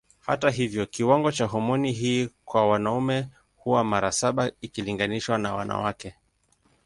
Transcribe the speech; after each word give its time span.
Hata 0.19 0.49
hivyo 0.49 0.85
kiwango 0.85 1.31
cha 1.31 1.45
homoni 1.45 1.91
hii 1.91 2.29
kwa 2.45 2.67
wanaume 2.69 3.29
huwa 3.55 3.83
mara 3.83 4.11
saba 4.11 4.51
ikilinganishwa 4.61 5.37
na 5.37 5.53
wanawake. 5.53 6.15